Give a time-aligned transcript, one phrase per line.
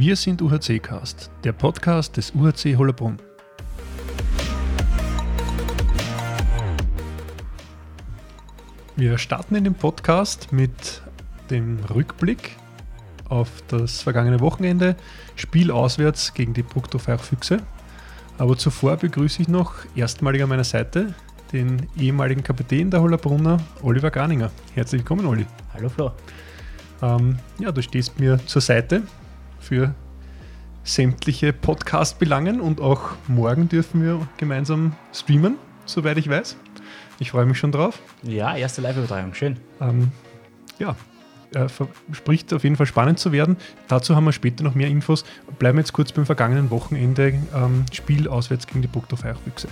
[0.00, 3.16] Wir sind UHC Cast, der Podcast des UHC Hollerbrunn.
[8.94, 11.02] Wir starten in dem Podcast mit
[11.50, 12.56] dem Rückblick
[13.28, 14.94] auf das vergangene Wochenende.
[15.34, 17.58] Spiel auswärts gegen die Bruckdorfer Füchse.
[18.38, 21.12] Aber zuvor begrüße ich noch erstmalig an meiner Seite
[21.52, 24.52] den ehemaligen Kapitän der Hollerbrunner, Oliver Garninger.
[24.76, 25.44] Herzlich willkommen, Olli.
[25.74, 26.12] Hallo, Flo.
[27.02, 29.02] Ähm, ja, du stehst mir zur Seite
[29.68, 29.94] für
[30.82, 36.56] sämtliche Podcast-Belangen und auch morgen dürfen wir gemeinsam streamen, soweit ich weiß.
[37.18, 38.00] Ich freue mich schon drauf.
[38.22, 39.58] Ja, erste Live-Übertragung, schön.
[39.82, 40.10] Ähm,
[40.78, 40.96] ja,
[41.52, 43.58] äh, verspricht auf jeden Fall spannend zu werden.
[43.88, 45.26] Dazu haben wir später noch mehr Infos.
[45.58, 49.68] Bleiben wir jetzt kurz beim vergangenen Wochenende ähm, Spiel auswärts gegen die Burgdorf Eichfüchse.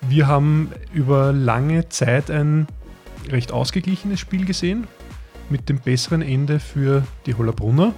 [0.00, 2.66] Wir haben über lange Zeit ein
[3.30, 4.88] recht ausgeglichenes Spiel gesehen,
[5.50, 7.94] mit dem besseren Ende für die Hollerbrunner.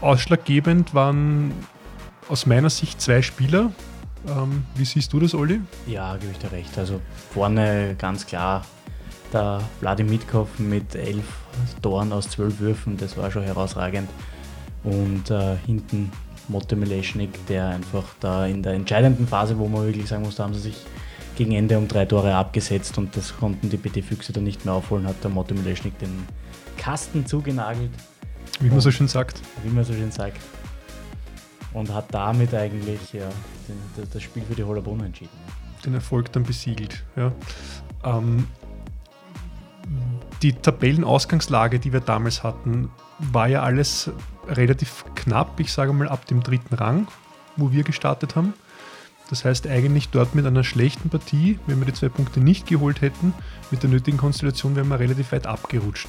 [0.00, 1.52] Ausschlaggebend waren
[2.28, 3.70] aus meiner Sicht zwei Spieler.
[4.28, 5.60] Ähm, wie siehst du das, Olli?
[5.86, 6.76] Ja, gebe ich dir recht.
[6.78, 7.00] Also
[7.32, 8.62] vorne ganz klar
[9.32, 11.24] der Wladimir Mitkov mit elf
[11.82, 14.08] Toren aus zwölf Würfen, das war schon herausragend.
[14.82, 16.10] Und äh, hinten
[16.48, 20.44] Motte Mileschnik, der einfach da in der entscheidenden Phase, wo man wirklich sagen muss, da
[20.44, 20.76] haben sie sich
[21.36, 24.74] gegen Ende um drei Tore abgesetzt und das konnten die BT Füchse dann nicht mehr
[24.74, 26.26] aufholen, hat der Motte Mileschnik den
[26.76, 27.90] Kasten zugenagelt.
[28.60, 29.40] Wie man so schön sagt.
[29.62, 30.40] Wie man so schön sagt.
[31.72, 33.28] Und hat damit eigentlich ja,
[33.68, 35.30] den, das Spiel für die Hollerbrunner entschieden.
[35.84, 37.04] Den Erfolg dann besiegelt.
[37.16, 37.32] Ja.
[38.04, 38.46] Ähm,
[40.42, 44.10] die Tabellenausgangslage, die wir damals hatten, war ja alles
[44.48, 45.60] relativ knapp.
[45.60, 47.08] Ich sage mal ab dem dritten Rang,
[47.56, 48.54] wo wir gestartet haben.
[49.28, 53.00] Das heißt eigentlich dort mit einer schlechten Partie, wenn wir die zwei Punkte nicht geholt
[53.00, 53.32] hätten,
[53.70, 56.08] mit der nötigen Konstellation wären wir relativ weit abgerutscht.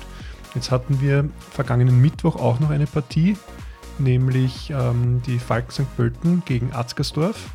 [0.53, 3.37] Jetzt hatten wir vergangenen Mittwoch auch noch eine Partie,
[3.99, 5.95] nämlich ähm, die Falken St.
[5.95, 7.49] Pölten gegen Atzgersdorf.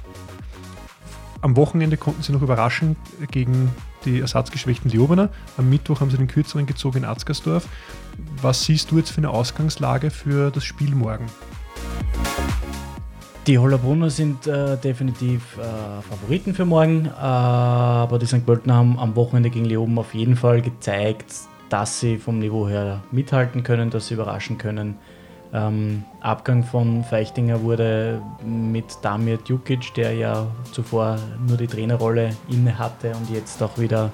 [1.42, 2.96] Am Wochenende konnten sie noch überraschen
[3.30, 3.70] gegen
[4.04, 5.28] die ersatzgeschwächten Leobener.
[5.58, 7.68] Am Mittwoch haben sie den kürzeren gezogen in Atzgersdorf.
[8.40, 11.26] Was siehst du jetzt für eine Ausgangslage für das Spiel morgen?
[13.46, 18.44] Die Hollerbrunner sind äh, definitiv äh, Favoriten für morgen, äh, aber die St.
[18.44, 21.32] Pöltener haben am Wochenende gegen Leoben auf jeden Fall gezeigt,
[21.68, 24.96] dass sie vom Niveau her mithalten können, dass sie überraschen können.
[25.52, 32.78] Ähm, Abgang von Feichtinger wurde mit Damir Djukic, der ja zuvor nur die Trainerrolle inne
[32.78, 34.10] hatte und jetzt auch wieder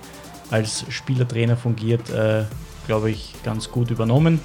[0.51, 2.45] als Spielertrainer fungiert, äh,
[2.87, 4.41] glaube ich, ganz gut übernommen.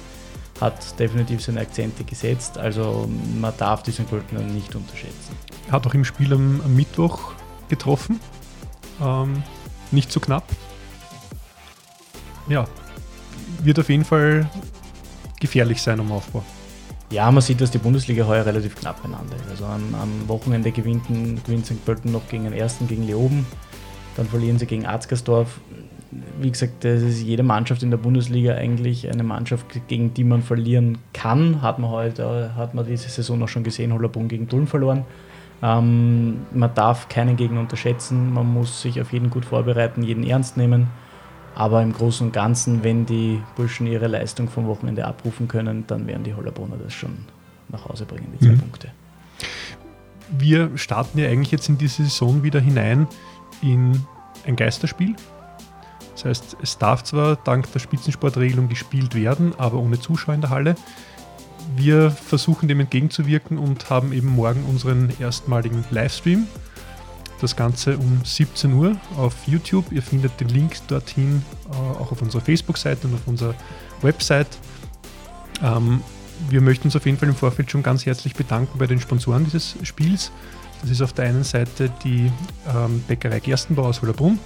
[0.60, 3.08] Hat definitiv seine Akzente gesetzt, also
[3.40, 5.36] man darf diesen Pöltner nicht unterschätzen.
[5.70, 7.32] Hat auch im Spiel am, am Mittwoch
[7.68, 8.18] getroffen,
[9.00, 9.42] ähm,
[9.92, 10.44] nicht so knapp.
[12.48, 12.66] Ja,
[13.62, 14.48] wird auf jeden Fall
[15.40, 16.44] gefährlich sein am Aufbau.
[17.10, 19.50] Ja, man sieht, dass die Bundesliga heuer relativ knapp beieinander ist.
[19.50, 21.82] Also am, am Wochenende gewinnt, gewinnt St.
[21.84, 23.46] Pölten noch gegen den ersten, gegen Leoben.
[24.16, 25.60] Dann verlieren sie gegen Arzgersdorf.
[26.40, 30.42] Wie gesagt, das ist jede Mannschaft in der Bundesliga eigentlich eine Mannschaft, gegen die man
[30.42, 31.62] verlieren kann.
[31.62, 35.04] Hat man heute, hat man diese Saison auch schon gesehen, Hollerbrunn gegen Dulm verloren.
[35.62, 40.56] Ähm, man darf keinen Gegner unterschätzen, man muss sich auf jeden gut vorbereiten, jeden ernst
[40.56, 40.88] nehmen.
[41.58, 46.06] Aber im Großen und Ganzen, wenn die Burschen ihre Leistung vom Wochenende abrufen können, dann
[46.06, 47.24] werden die Hollerbrunner das schon
[47.68, 48.60] nach Hause bringen, die zwei mhm.
[48.60, 48.92] Punkte.
[50.38, 53.08] Wir starten ja eigentlich jetzt in diese Saison wieder hinein
[53.60, 54.00] in
[54.46, 55.16] ein Geisterspiel.
[56.12, 60.50] Das heißt, es darf zwar dank der Spitzensportregelung gespielt werden, aber ohne Zuschauer in der
[60.50, 60.76] Halle.
[61.74, 66.46] Wir versuchen dem entgegenzuwirken und haben eben morgen unseren erstmaligen Livestream
[67.40, 69.90] das Ganze um 17 Uhr auf YouTube.
[69.92, 73.54] Ihr findet den Link dorthin äh, auch auf unserer Facebook-Seite und auf unserer
[74.02, 74.58] Website.
[75.62, 76.02] Ähm,
[76.50, 79.44] wir möchten uns auf jeden Fall im Vorfeld schon ganz herzlich bedanken bei den Sponsoren
[79.44, 80.30] dieses Spiels.
[80.80, 82.30] Das ist auf der einen Seite die
[82.74, 84.38] ähm, Bäckerei Gerstenbau aus Hollerbrunn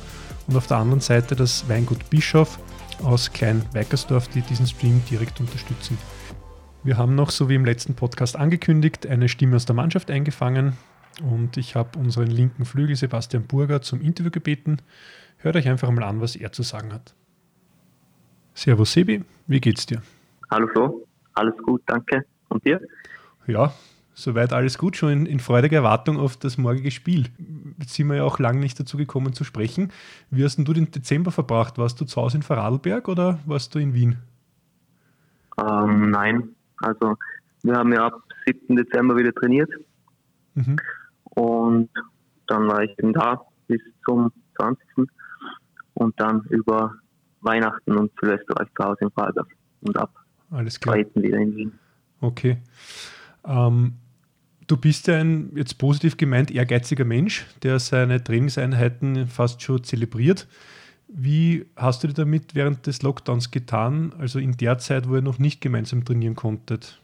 [0.47, 2.59] und auf der anderen Seite das Weingut Bischof
[3.03, 5.99] aus Klein-Weikersdorf, die diesen Stream direkt unterstützen.
[6.85, 10.77] Wir haben noch, so wie im letzten Podcast angekündigt, eine Stimme aus der Mannschaft eingefangen.
[11.23, 14.79] Und ich habe unseren linken Flügel Sebastian Burger zum Interview gebeten.
[15.39, 17.15] Hört euch einfach mal an, was er zu sagen hat.
[18.55, 20.03] Servus Sebi, wie geht's dir?
[20.51, 22.25] Hallo Flo, alles gut, danke.
[22.49, 22.81] Und dir?
[23.47, 23.73] Ja,
[24.15, 27.29] soweit alles gut, schon in, in freudiger Erwartung auf das morgige Spiel.
[27.79, 29.91] Jetzt sind wir ja auch lange nicht dazu gekommen zu sprechen.
[30.31, 31.79] Wie hast denn du den Dezember verbracht?
[31.79, 34.19] Warst du zu Hause in Vorarlberg oder warst du in Wien?
[35.59, 37.17] Ähm, nein, also
[37.63, 38.77] wir haben ja ab 7.
[38.77, 39.71] Dezember wieder trainiert.
[40.55, 40.77] Mhm.
[41.35, 41.91] Und
[42.47, 45.09] dann war ich eben da bis zum 20.
[45.95, 46.95] Und dann über
[47.41, 49.49] Weihnachten und Silvester war ich zu Hause in Vorarlberg
[49.83, 50.15] und ab
[50.51, 50.97] Alles klar.
[50.97, 51.73] wieder in Wien.
[52.21, 52.59] Okay.
[53.45, 53.95] Ähm,
[54.67, 60.47] du bist ja ein, jetzt positiv gemeint, ehrgeiziger Mensch, der seine Trainingseinheiten fast schon zelebriert.
[61.09, 65.23] Wie hast du dir damit während des Lockdowns getan, also in der Zeit, wo ihr
[65.23, 67.02] noch nicht gemeinsam trainieren konntet?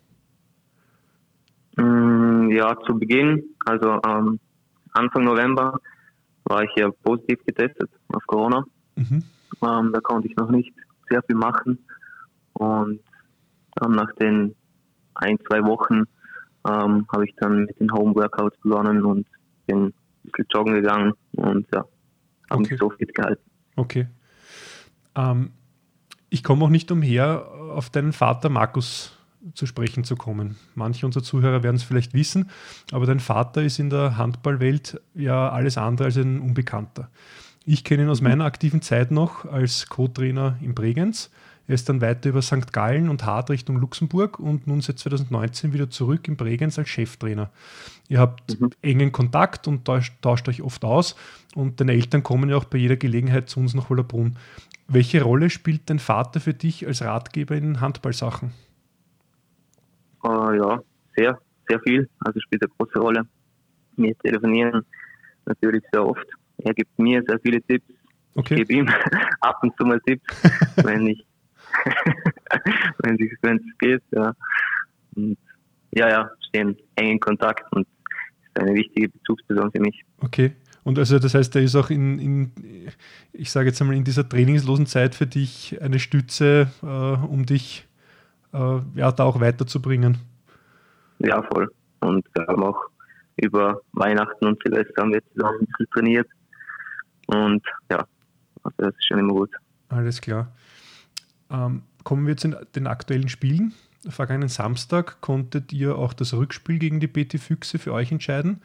[1.78, 4.40] Mm, ja, zu Beginn, also ähm,
[4.92, 5.80] Anfang November,
[6.44, 8.64] war ich ja positiv getestet auf Corona.
[8.96, 9.22] Mhm.
[9.62, 10.72] Ähm, da konnte ich noch nicht
[11.08, 11.78] sehr viel machen.
[12.54, 13.00] Und
[13.76, 14.54] dann nach den
[15.14, 16.04] ein, zwei Wochen
[16.68, 19.26] ähm, habe ich dann mit den Home Workouts begonnen und
[19.66, 19.94] bin ein
[20.24, 21.84] bisschen joggen gegangen und ja,
[22.50, 22.72] habe okay.
[22.72, 23.42] mich so fit gehalten.
[23.76, 24.08] Okay.
[25.14, 25.50] Ähm,
[26.30, 29.17] ich komme auch nicht umher, auf deinen Vater Markus
[29.54, 30.56] zu sprechen zu kommen.
[30.74, 32.50] Manche unserer Zuhörer werden es vielleicht wissen,
[32.92, 37.10] aber dein Vater ist in der Handballwelt ja alles andere als ein Unbekannter.
[37.64, 41.30] Ich kenne ihn aus meiner aktiven Zeit noch als Co-Trainer in Bregenz.
[41.66, 42.72] Er ist dann weiter über St.
[42.72, 47.50] Gallen und Hart Richtung Luxemburg und nun seit 2019 wieder zurück in Bregenz als Cheftrainer.
[48.08, 48.70] Ihr habt mhm.
[48.80, 51.14] engen Kontakt und tauscht, tauscht, euch oft aus
[51.54, 54.38] und deine Eltern kommen ja auch bei jeder Gelegenheit zu uns nach Wollerbrunn.
[54.86, 58.52] Welche Rolle spielt dein Vater für dich als Ratgeber in Handballsachen?
[60.28, 60.82] Uh, ja,
[61.16, 62.08] sehr, sehr viel.
[62.20, 63.22] Also spielt eine große Rolle.
[63.96, 64.84] Wir telefonieren
[65.46, 66.26] natürlich sehr oft.
[66.58, 67.86] Er gibt mir sehr viele Tipps.
[68.34, 68.54] Okay.
[68.54, 68.88] Ich gebe ihm
[69.40, 70.24] ab und zu mal Tipps,
[70.84, 71.24] wenn ich
[73.02, 74.02] wenn es geht.
[74.10, 74.34] Ja.
[75.16, 75.38] Und
[75.92, 77.86] ja, ja, stehen eng in Kontakt und
[78.44, 80.04] ist eine wichtige Bezugsperson für mich.
[80.18, 80.52] Okay.
[80.84, 82.52] Und also das heißt, er ist auch in, in
[83.32, 87.87] ich sage jetzt einmal, in dieser trainingslosen Zeit für dich eine Stütze, äh, um dich
[88.52, 90.18] äh, ja, da auch weiterzubringen.
[91.18, 91.70] Ja, voll.
[92.00, 92.80] Und wir haben auch
[93.36, 96.28] über Weihnachten und Silvester haben wir zusammen ein bisschen trainiert.
[97.26, 98.06] Und ja,
[98.62, 99.50] also das ist schon immer gut.
[99.88, 100.52] Alles klar.
[101.50, 103.74] Ähm, kommen wir zu den aktuellen Spielen.
[104.08, 108.62] Vergangenen Samstag konntet ihr auch das Rückspiel gegen die BT Füchse für euch entscheiden.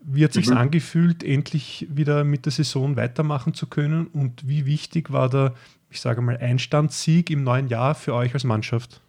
[0.00, 0.58] Wie hat sich mhm.
[0.58, 4.06] angefühlt, endlich wieder mit der Saison weitermachen zu können?
[4.06, 5.54] Und wie wichtig war der,
[5.90, 9.00] ich sage mal, Einstandssieg im neuen Jahr für euch als Mannschaft?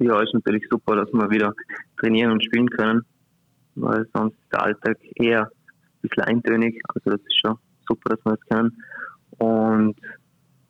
[0.00, 1.54] Ja, ist natürlich super, dass wir wieder
[1.98, 3.04] trainieren und spielen können,
[3.74, 6.80] weil sonst der Alltag eher ein bisschen eintönig.
[6.88, 8.82] Also das ist schon super, dass wir das können.
[9.38, 9.96] Und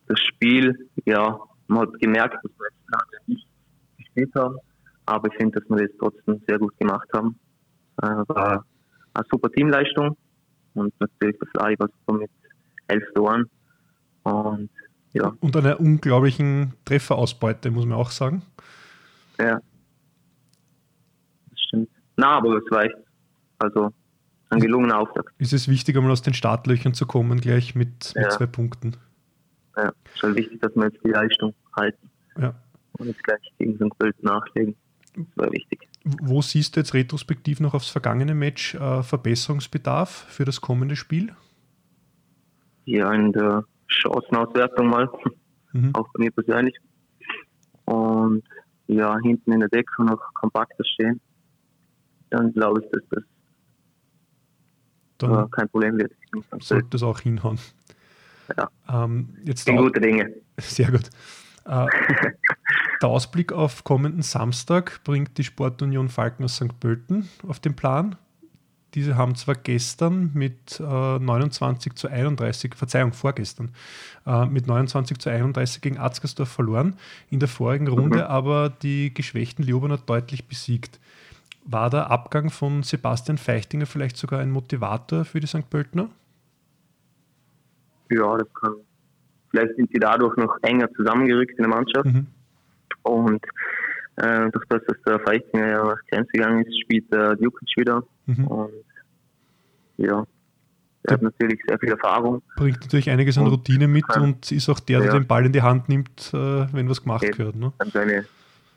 [0.07, 3.47] das Spiel, ja, man hat gemerkt, dass wir jetzt lange nicht
[3.97, 4.57] gespielt haben,
[5.05, 7.39] aber ich finde, dass wir das trotzdem sehr gut gemacht haben.
[8.01, 8.65] Äh, war
[9.13, 10.17] eine super Teamleistung
[10.73, 12.31] und natürlich das super mit
[12.87, 13.49] elf Toren.
[14.23, 14.69] Und
[15.13, 15.33] ja.
[15.39, 18.43] Und einer unglaublichen Trefferausbeute, muss man auch sagen.
[19.41, 19.59] Ja.
[21.49, 21.89] Das stimmt.
[22.17, 22.95] Na, aber es war echt,
[23.59, 23.91] also
[24.49, 25.33] ein gelungener Auftakt.
[25.37, 28.29] Ist es wichtig, einmal aus den Startlöchern zu kommen, gleich mit, mit ja.
[28.29, 28.97] zwei Punkten?
[29.77, 32.09] Ja, schon wichtig, dass wir jetzt die Leistung halten.
[32.37, 32.53] Ja.
[32.93, 33.97] Und jetzt gleich gegen St.
[33.97, 34.75] Pölten nachlegen.
[35.15, 35.87] Das war wichtig.
[36.03, 41.33] Wo siehst du jetzt retrospektiv noch aufs vergangene Match äh, Verbesserungsbedarf für das kommende Spiel?
[42.85, 45.09] Ja, in der Chancenauswertung mal.
[45.73, 45.93] Mhm.
[45.93, 46.75] Auch bei mir persönlich.
[47.85, 48.43] Und
[48.95, 51.19] ja, hinten in der Deckung noch kompakter stehen,
[52.29, 53.23] dann glaube ich, dass das
[55.17, 56.13] dann äh, kein Problem wird.
[56.59, 57.59] Sollte das auch hinhauen.
[58.57, 58.69] Ja.
[58.89, 60.33] Ähm, jetzt Sind gute Dinge.
[60.57, 61.09] Sehr gut.
[61.65, 61.85] Äh,
[63.01, 66.79] der Ausblick auf kommenden Samstag bringt die Sportunion Falken aus St.
[66.79, 68.15] Pölten auf den Plan.
[68.93, 73.71] Diese haben zwar gestern mit äh, 29 zu 31, Verzeihung, vorgestern,
[74.25, 76.97] äh, mit 29 zu 31 gegen Atzgersdorf verloren,
[77.29, 78.23] in der vorigen Runde mhm.
[78.23, 80.99] aber die geschwächten Leobener deutlich besiegt.
[81.63, 85.69] War der Abgang von Sebastian Feichtinger vielleicht sogar ein Motivator für die St.
[85.69, 86.09] Pöltner?
[88.09, 88.75] Ja, das kann.
[89.51, 92.05] Vielleicht sind sie dadurch noch enger zusammengerückt in der Mannschaft.
[92.05, 92.27] Mhm.
[93.03, 93.45] Und
[94.17, 98.03] äh, durch das, dass der Feichtinger ja nach Grenze gegangen ist, spielt der Djukic wieder.
[98.25, 98.47] Mhm.
[98.47, 98.85] Und
[99.97, 100.25] ja,
[101.03, 102.41] er hat natürlich sehr viel Erfahrung.
[102.55, 105.13] Bringt natürlich einiges an Routine mit und, und ist auch der, der ja.
[105.13, 107.55] den Ball in die Hand nimmt, äh, wenn was gemacht wird.
[107.55, 107.73] Ne?
[107.79, 108.25] Kann seine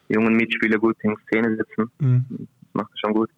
[0.09, 1.91] jungen Mitspieler gut in Szene setzen.
[1.99, 2.25] Mhm.
[2.29, 3.31] Das macht er schon gut.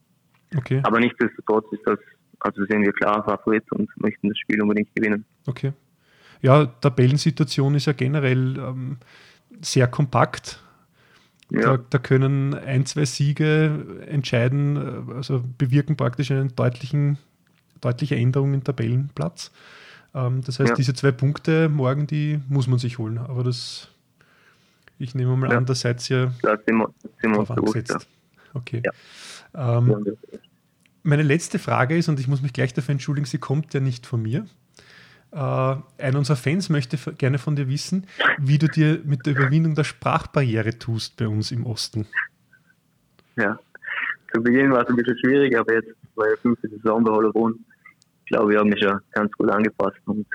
[0.57, 0.81] Okay.
[0.85, 1.99] Aber nichtsdestotrotz ist das,
[2.41, 5.25] also sehen wir klar Favorit und möchten das Spiel unbedingt gewinnen.
[5.47, 5.73] Okay.
[6.43, 8.99] Ja, Tabellensituation ist ja generell ähm,
[9.61, 10.62] sehr kompakt.
[11.50, 11.76] Ja.
[11.76, 17.19] Da, da, können ein, zwei Siege entscheiden, also bewirken praktisch deutlichen,
[17.81, 19.53] deutliche Änderung im Tabellenplatz.
[20.15, 20.75] Ähm, das heißt, ja.
[20.75, 23.19] diese zwei Punkte morgen, die muss man sich holen.
[23.19, 23.88] Aber das,
[24.99, 25.59] ich nehme mal ja.
[25.59, 28.09] an, da seid ihr ja, sind wir, sind wir angesetzt.
[28.55, 28.83] Okay.
[29.55, 30.17] Ähm,
[31.03, 34.07] meine letzte Frage ist, und ich muss mich gleich dafür entschuldigen, sie kommt ja nicht
[34.07, 34.47] von mir.
[35.37, 38.07] Äh, einer unserer Fans möchte gerne von dir wissen,
[38.38, 42.07] wie du dir mit der Überwindung der Sprachbarriere tust bei uns im Osten.
[43.37, 43.59] Ja,
[44.33, 47.62] zu Beginn war es ein bisschen schwierig, aber jetzt bei der fünften Saison bei Hollerbrunn,
[48.25, 50.26] glaube ich, habe mich schon ganz gut angepasst und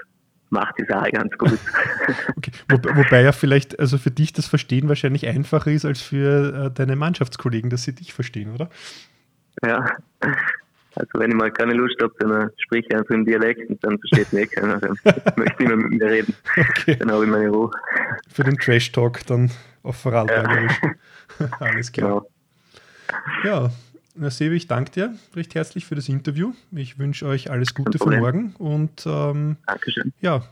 [0.51, 1.58] macht die Sache ganz gut.
[2.38, 2.51] okay.
[2.70, 6.72] Wo, wobei ja vielleicht, also für dich das Verstehen wahrscheinlich einfacher ist als für äh,
[6.72, 8.70] deine Mannschaftskollegen, dass sie dich verstehen, oder?
[9.65, 9.84] Ja,
[10.95, 13.98] also wenn ich mal keine Lust habe, dann spreche ich einfach im Dialekt und dann
[14.00, 14.79] versteht mich keiner.
[14.79, 14.98] Dann
[15.38, 16.33] möchte mehr mit mir reden.
[16.57, 16.95] Okay.
[16.98, 17.71] Dann habe ich meine Ruhe.
[18.27, 19.51] Für den Trash-Talk dann
[19.83, 20.79] auf Vorarlbergerisch.
[21.39, 21.50] Ja.
[21.60, 22.10] Alles klar.
[22.10, 22.29] Genau.
[23.43, 23.71] Ja,
[24.15, 26.53] na, Sebi, ich danke dir recht herzlich für das Interview.
[26.71, 30.13] Ich wünsche euch alles Gute für morgen und ähm, Dankeschön.
[30.21, 30.43] ja,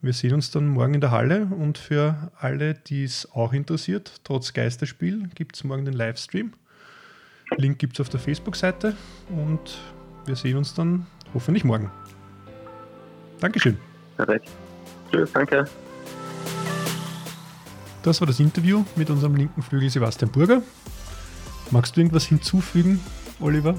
[0.00, 4.20] wir sehen uns dann morgen in der Halle und für alle, die es auch interessiert,
[4.24, 6.52] trotz Geisterspiel, gibt es morgen den Livestream.
[7.56, 8.96] Link gibt es auf der Facebook-Seite
[9.30, 9.78] und
[10.26, 11.90] wir sehen uns dann hoffentlich morgen.
[13.40, 13.78] Dankeschön.
[14.16, 14.48] Perfekt.
[15.10, 15.66] Tschüss, danke.
[18.02, 20.62] Das war das Interview mit unserem linken Flügel Sebastian Burger.
[21.70, 23.00] Magst du irgendwas hinzufügen,
[23.40, 23.74] Oliver?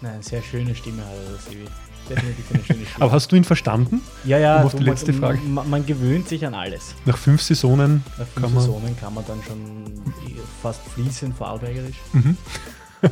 [0.00, 1.66] Nein, sehr schöne Stimme hat er, Sibi.
[2.08, 3.04] Definitiv eine schöne Stimme.
[3.04, 4.00] Aber hast du ihn verstanden?
[4.24, 4.60] Ja, ja.
[4.60, 5.38] Um auf die letzte man, Frage.
[5.46, 6.94] Man, man, gewöhnt sich an alles.
[7.04, 10.02] Nach fünf Saisonen, Nach fünf kann, Saisonen man kann man dann schon
[10.62, 11.96] fast fließend vorarlbergerisch.
[12.12, 12.36] Mhm.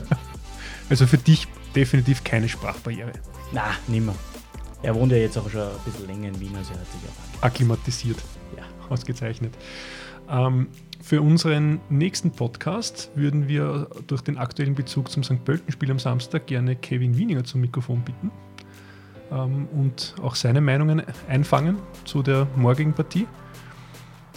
[0.91, 3.13] also für dich definitiv keine Sprachbarriere.
[3.53, 4.15] Na, nimmer.
[4.83, 7.01] Er wohnt ja jetzt auch schon ein bisschen länger in Wien, also er hat sich
[7.09, 8.19] auch akklimatisiert.
[8.57, 8.65] Ja.
[8.89, 9.55] Ausgezeichnet.
[10.29, 10.69] Ähm,
[11.03, 15.45] für unseren nächsten Podcast würden wir durch den aktuellen Bezug zum St.
[15.45, 18.31] Pölten-Spiel am Samstag gerne Kevin Wieninger zum Mikrofon bitten
[19.31, 23.27] ähm, und auch seine Meinungen einfangen zu der morgigen Partie.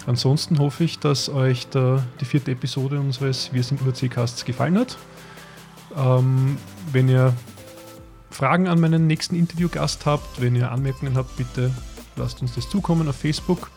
[0.05, 4.97] Ansonsten hoffe ich, dass euch der, die vierte Episode unseres Wir sind UAC-Casts gefallen hat.
[5.95, 6.57] Ähm,
[6.91, 7.33] wenn ihr
[8.29, 11.71] Fragen an meinen nächsten Interviewgast habt, wenn ihr Anmerkungen habt, bitte
[12.15, 13.69] lasst uns das zukommen auf Facebook.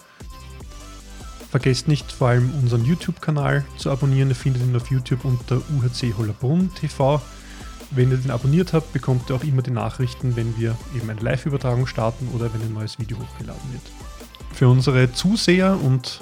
[1.50, 4.30] Vergesst nicht vor allem unseren YouTube-Kanal zu abonnieren.
[4.30, 7.20] Ihr findet ihn auf YouTube unter UHC Hollerbrunn TV.
[7.96, 11.18] Wenn ihr den abonniert habt, bekommt ihr auch immer die Nachrichten, wenn wir eben eine
[11.18, 13.82] Live-Übertragung starten oder wenn ein neues Video hochgeladen wird.
[14.52, 16.20] Für unsere Zuseher und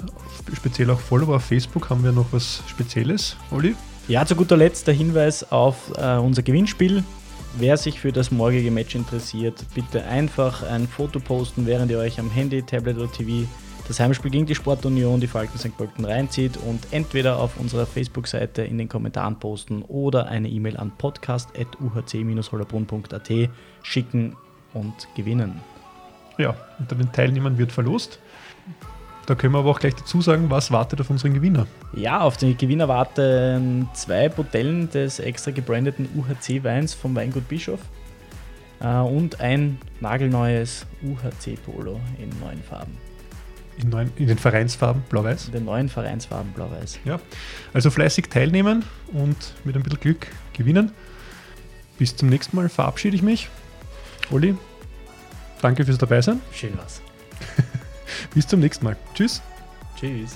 [0.55, 3.75] speziell auch Follower auf Facebook haben wir noch was Spezielles, Olli.
[4.07, 7.03] Ja, zu guter Letzt der Hinweis auf äh, unser Gewinnspiel.
[7.57, 12.19] Wer sich für das morgige Match interessiert, bitte einfach ein Foto posten, während ihr euch
[12.21, 13.47] am Handy, Tablet oder TV
[13.87, 15.75] das Heimspiel gegen die Sportunion, die Falken St.
[15.77, 20.91] Pölten reinzieht und entweder auf unserer Facebook-Seite in den Kommentaren posten oder eine E-Mail an
[20.97, 23.31] podcast.uhc-hollerbrunn.at
[23.83, 24.35] schicken
[24.73, 25.61] und gewinnen.
[26.37, 28.19] Ja, unter den Teilnehmern wird verlost.
[29.25, 31.65] Da können wir aber auch gleich dazu sagen, was wartet auf unseren Gewinner?
[31.93, 37.79] Ja, auf den Gewinner warten zwei Botellen des extra gebrandeten UHC-Weins vom Weingut Bischof
[38.81, 42.95] äh, und ein nagelneues UHC-Polo in neuen Farben.
[43.77, 45.47] In, neuen, in den Vereinsfarben blau-weiß?
[45.47, 46.99] In den neuen Vereinsfarben blau-weiß.
[47.03, 47.19] Ja,
[47.73, 50.91] also fleißig teilnehmen und mit ein bisschen Glück gewinnen.
[51.97, 53.49] Bis zum nächsten Mal verabschiede ich mich.
[54.31, 54.55] Olli,
[55.61, 56.41] danke fürs Dabeisein.
[56.53, 57.01] Schön was.
[58.33, 58.97] Bis zum nächsten Mal.
[59.13, 59.41] Tschüss.
[59.99, 60.35] Tschüss.